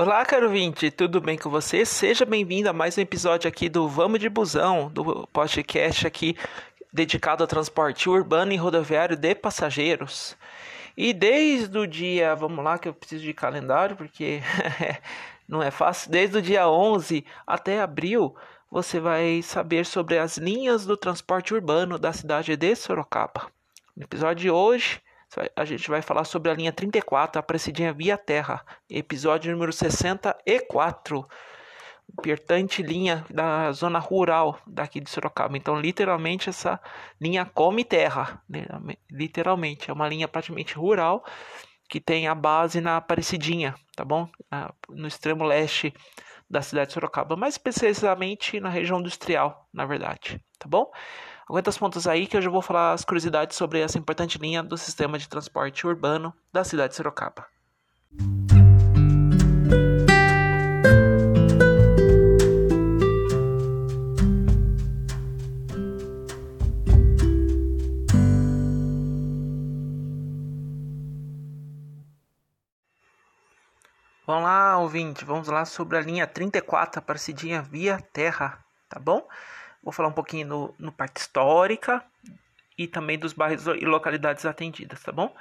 [0.00, 1.84] Olá, caro vinte, tudo bem com você?
[1.84, 6.36] Seja bem-vindo a mais um episódio aqui do Vamos de Busão, do podcast aqui
[6.92, 10.36] dedicado ao transporte urbano e rodoviário de passageiros.
[10.96, 14.40] E desde o dia, vamos lá que eu preciso de calendário porque
[15.48, 18.36] não é fácil, desde o dia 11 até abril,
[18.70, 23.50] você vai saber sobre as linhas do transporte urbano da cidade de Sorocaba.
[23.96, 25.00] No episódio de hoje,
[25.54, 31.28] a gente vai falar sobre a linha 34, a Precidinha Via Terra, episódio número 64,
[32.10, 35.56] importante linha da zona rural daqui de Sorocaba.
[35.56, 36.80] Então, literalmente, essa
[37.20, 38.64] linha come terra, né?
[39.10, 41.24] literalmente, é uma linha praticamente rural
[41.88, 44.28] que tem a base na Aparecidinha, tá bom?
[44.88, 45.92] No extremo leste
[46.48, 50.90] da cidade de Sorocaba, mais especificamente na região industrial, na verdade, tá bom?
[51.48, 54.62] Aguenta as pontas aí que eu já vou falar as curiosidades sobre essa importante linha
[54.62, 57.46] do sistema de transporte urbano da cidade de Sorocaba.
[74.26, 79.26] Vamos lá, ouvinte, vamos lá sobre a linha 34, Aparecidinha via terra, tá bom?
[79.82, 82.04] Vou falar um pouquinho no, no parte histórica
[82.76, 85.34] e também dos bairros e localidades atendidas, tá bom?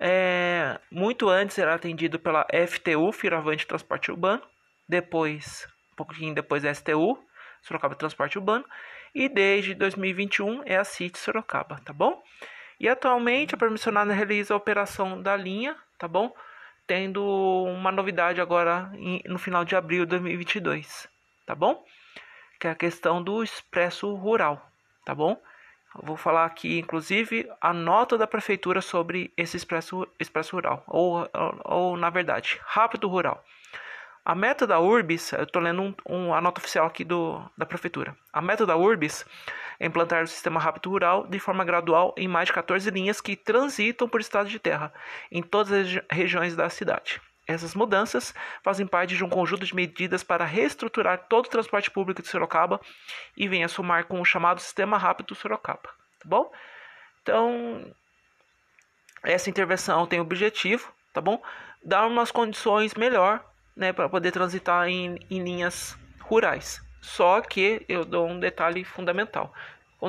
[0.00, 4.42] É, muito antes era atendido pela FTU, Firavante Transporte Urbano,
[4.88, 7.18] depois, um pouquinho depois a STU,
[7.62, 8.64] Sorocaba Transporte Urbano,
[9.14, 12.22] e desde 2021 é a CIT Sorocaba, tá bom?
[12.78, 16.32] E atualmente a permissionada realiza a operação da linha, tá bom?
[16.86, 17.24] Tendo
[17.64, 21.08] uma novidade agora em, no final de abril de 2022,
[21.44, 21.84] tá bom?
[22.58, 24.70] Que é a questão do expresso rural,
[25.04, 25.40] tá bom?
[25.96, 31.28] Eu vou falar aqui, inclusive, a nota da prefeitura sobre esse expresso, expresso rural, ou,
[31.32, 33.42] ou, ou na verdade, rápido rural.
[34.24, 37.64] A meta da URBIS, eu estou lendo um, um, a nota oficial aqui do, da
[37.64, 38.14] prefeitura.
[38.30, 39.24] A meta da URBIS
[39.80, 43.34] é implantar o sistema rápido rural de forma gradual em mais de 14 linhas que
[43.34, 44.92] transitam por estado de terra
[45.32, 47.22] em todas as regiões da cidade.
[47.48, 52.20] Essas mudanças fazem parte de um conjunto de medidas para reestruturar todo o transporte público
[52.20, 52.78] de Sorocaba
[53.34, 55.88] e vem a somar com o chamado Sistema Rápido Sorocaba.
[56.20, 56.52] Tá bom?
[57.22, 57.90] Então,
[59.22, 61.42] essa intervenção tem o objetivo, tá bom?
[61.82, 63.42] Dar umas condições melhor,
[63.74, 66.82] né, para poder transitar em, em linhas rurais.
[67.00, 69.54] Só que eu dou um detalhe fundamental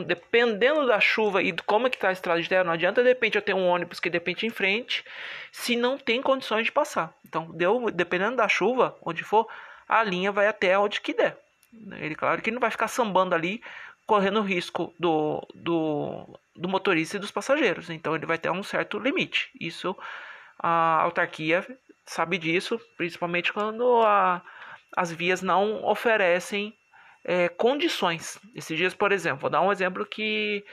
[0.06, 3.02] dependendo da chuva e de como é que está a estrada de terra, não adianta
[3.02, 5.04] de repente eu ter um ônibus que de repente em frente,
[5.52, 7.12] se não tem condições de passar.
[7.28, 9.48] Então, deu, dependendo da chuva, onde for,
[9.88, 11.38] a linha vai até onde que der.
[11.98, 13.62] Ele, claro que não vai ficar sambando ali,
[14.06, 17.90] correndo risco do, do, do motorista e dos passageiros.
[17.90, 19.50] Então, ele vai ter um certo limite.
[19.60, 19.96] Isso
[20.60, 21.66] a autarquia
[22.06, 24.42] sabe disso, principalmente quando a,
[24.96, 26.76] as vias não oferecem
[27.24, 28.40] é, condições.
[28.56, 30.64] Esses dias, por exemplo, vou dar um exemplo que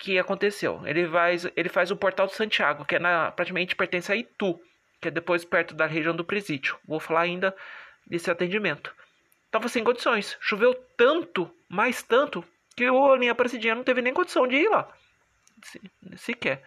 [0.00, 0.80] que aconteceu.
[0.86, 4.58] Ele faz, ele faz o Portal de Santiago, que é na, praticamente pertence a Itu,
[5.00, 6.78] que é depois perto da região do Presídio.
[6.86, 7.54] Vou falar ainda
[8.06, 8.94] desse atendimento.
[9.50, 10.36] Tava sem condições.
[10.40, 12.44] Choveu tanto, mais tanto,
[12.76, 14.90] que o linha Presidinha não teve nem condição de ir lá.
[15.62, 15.80] Se,
[16.16, 16.62] sequer.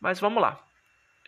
[0.00, 0.58] Mas vamos lá.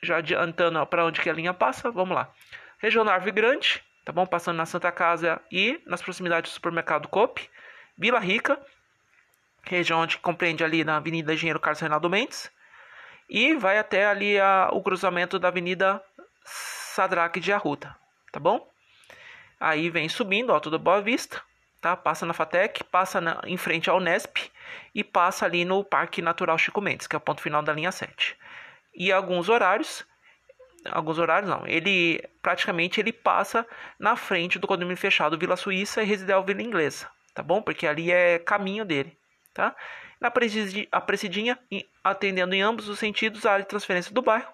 [0.02, 2.32] Já adiantando para onde que a linha passa, vamos lá.
[2.78, 4.24] Regional Árvore Grande, tá bom?
[4.24, 7.50] Passando na Santa Casa e nas proximidades do supermercado Coop,
[7.98, 8.56] Vila Rica,
[9.64, 12.48] região onde compreende ali na Avenida Engenheiro Carlos Reinaldo Mendes,
[13.28, 16.00] e vai até ali a, o cruzamento da Avenida
[16.44, 17.96] Sadraque de Arruda,
[18.30, 18.70] tá bom?
[19.58, 21.42] Aí vem subindo, Alto da Boa Vista,
[21.80, 21.96] tá?
[21.96, 24.36] Passa na Fatec, passa na, em frente ao Nesp
[24.94, 27.90] e passa ali no Parque Natural Chico Mendes, que é o ponto final da linha
[27.90, 28.36] 7.
[28.94, 30.06] E alguns horários
[30.90, 31.66] alguns horários não.
[31.66, 33.66] Ele praticamente ele passa
[33.98, 37.62] na frente do condomínio fechado Vila Suíça e Residencial Vila Inglesa, tá bom?
[37.62, 39.16] Porque ali é caminho dele,
[39.52, 39.74] tá?
[40.20, 40.32] Na
[40.92, 41.58] a Presidinha,
[42.02, 44.48] atendendo em ambos os sentidos a área de transferência do bairro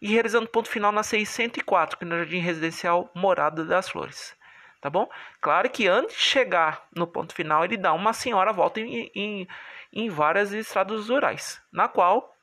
[0.00, 4.34] e realizando ponto final na 604, que é no Jardim Residencial Morada das Flores.
[4.80, 5.08] Tá bom?
[5.40, 9.48] Claro que antes de chegar no ponto final, ele dá uma senhora volta em, em,
[9.92, 12.34] em várias estradas rurais, na qual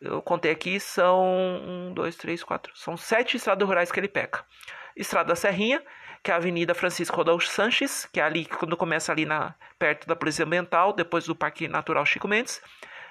[0.00, 2.72] eu contei aqui, são um, dois, três, quatro.
[2.76, 4.44] São sete estradas rurais que ele pega.
[4.96, 5.82] Estrada da Serrinha,
[6.22, 10.06] que é a Avenida Francisco Rodolfo Sanches, que é ali quando começa ali na, perto
[10.06, 12.60] da Polícia Ambiental, depois do Parque Natural Chico Mendes.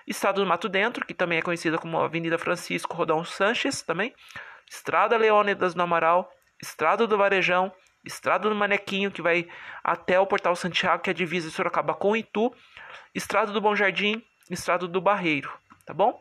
[0.07, 4.13] Estrada do Mato Dentro, que também é conhecida como Avenida Francisco Rodolfo Sanches, também.
[4.69, 6.29] Estrada Leônidas do Amaral,
[6.61, 7.71] Estrada do Varejão,
[8.05, 9.47] Estrada do Manequinho, que vai
[9.83, 12.53] até o Portal Santiago, que é a divisa de Sorocaba com Itu.
[13.13, 15.51] Estrada do Bom Jardim, Estrada do Barreiro,
[15.85, 16.19] tá bom?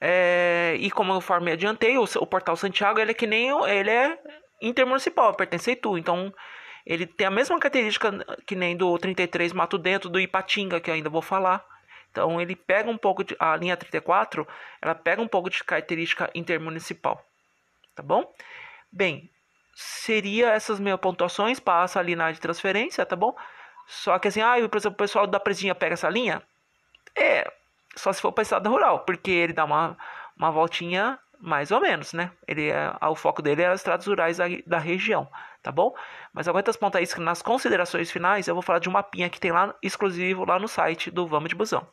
[0.00, 3.90] É, e como eu formei adiantei, o, o, Portal Santiago ele é que nem ele
[3.90, 4.18] é
[4.60, 5.96] intermunicipal, pertence a Itu.
[5.96, 6.32] Então
[6.84, 8.12] ele tem a mesma característica
[8.46, 11.64] que nem do 33 Mato Dentro, do Ipatinga, que ainda vou falar.
[12.10, 14.46] Então ele pega um pouco de a linha 34,
[14.80, 17.24] ela pega um pouco de característica intermunicipal.
[17.94, 18.32] Tá bom?
[18.92, 19.30] Bem,
[19.74, 23.34] seria essas minhas pontuações, passa ali na de transferência, tá bom?
[23.86, 26.42] Só que assim, ah, por exemplo, o pessoal da presinha pega essa linha?
[27.16, 27.50] É,
[27.96, 29.96] só se for para estado rural, porque ele dá uma,
[30.36, 32.30] uma voltinha mais ou menos, né?
[32.48, 35.28] Ele é, o foco dele é as estradas rurais da, região,
[35.62, 35.94] tá bom?
[36.32, 39.38] Mas aguenta as pontas aí, nas considerações finais eu vou falar de um mapinha que
[39.38, 41.86] tem lá exclusivo lá no site do Vamos de Busão.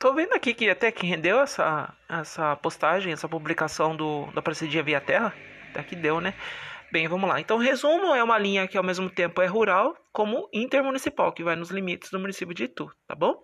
[0.00, 4.82] Tô vendo aqui que até que rendeu essa, essa postagem, essa publicação do, da Precedia
[4.82, 5.34] Via Terra.
[5.68, 6.32] Até que deu, né?
[6.90, 7.38] Bem, vamos lá.
[7.38, 11.54] Então, resumo é uma linha que ao mesmo tempo é rural como intermunicipal, que vai
[11.54, 13.42] nos limites do município de Itu, tá bom?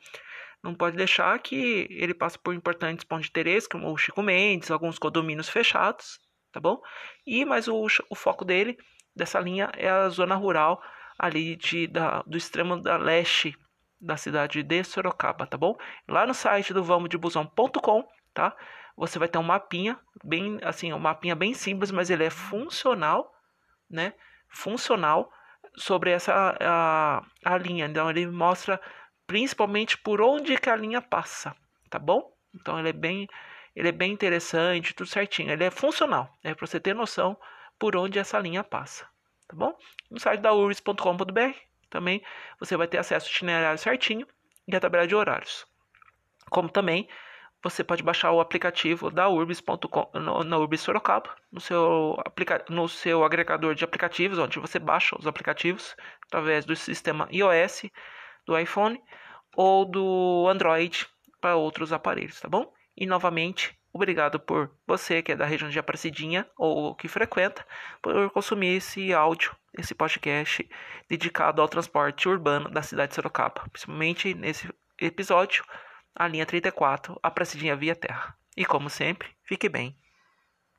[0.62, 4.70] Não pode deixar que ele passe por importantes pontos de interesse, como o Chico Mendes,
[4.70, 6.18] alguns condomínios fechados,
[6.50, 6.80] tá bom?
[7.26, 8.78] E, mas o, o foco dele,
[9.14, 10.80] dessa linha, é a zona rural
[11.18, 13.54] ali de, da, do extremo da leste
[14.00, 15.76] da cidade de Sorocaba, tá bom?
[16.06, 18.54] Lá no site do vamosdebusão.com, tá?
[18.96, 23.34] Você vai ter um mapinha, bem assim, um mapinha bem simples, mas ele é funcional,
[23.90, 24.14] né?
[24.48, 25.30] Funcional
[25.76, 27.86] sobre essa a, a linha.
[27.86, 28.80] Então ele mostra
[29.26, 31.54] principalmente por onde que a linha passa,
[31.90, 32.32] tá bom?
[32.54, 33.28] Então ele é bem
[33.74, 35.50] ele é bem interessante, tudo certinho.
[35.50, 37.36] Ele é funcional, é para você ter noção
[37.78, 39.06] por onde essa linha passa,
[39.46, 39.76] tá bom?
[40.10, 42.22] No site da urbs.com.br também
[42.60, 44.26] você vai ter acesso ao itinerário certinho
[44.68, 45.66] e a tabela de horários.
[46.50, 47.08] Como também
[47.62, 53.24] você pode baixar o aplicativo da urbis.com na Urbis Sorocaba, no seu, aplica, no seu
[53.24, 55.96] agregador de aplicativos, onde você baixa os aplicativos
[56.26, 57.86] através do sistema iOS,
[58.46, 59.00] do iPhone
[59.56, 61.06] ou do Android
[61.40, 62.70] para outros aparelhos, tá bom?
[62.94, 67.66] E novamente, obrigado por você que é da região de Aparecidinha ou que frequenta,
[68.00, 70.68] por consumir esse áudio esse podcast
[71.08, 75.64] dedicado ao transporte urbano da cidade de Sorocaba, principalmente nesse episódio,
[76.14, 78.34] a linha 34, a Pracidinha Via Terra.
[78.56, 79.94] E como sempre, fique bem.